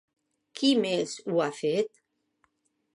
Qui 0.59 0.71
més 0.87 1.13
ho 1.35 1.45
ha 1.45 1.51
fet? 1.61 2.05